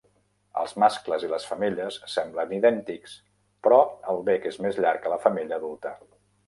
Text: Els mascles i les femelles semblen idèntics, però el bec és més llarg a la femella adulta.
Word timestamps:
Els 0.61 0.71
mascles 0.83 1.25
i 1.27 1.29
les 1.33 1.45
femelles 1.49 1.99
semblen 2.15 2.55
idèntics, 2.61 3.15
però 3.67 3.81
el 4.15 4.27
bec 4.33 4.53
és 4.55 4.63
més 4.67 4.85
llarg 4.87 5.09
a 5.11 5.15
la 5.17 5.23
femella 5.29 5.63
adulta. 5.63 5.99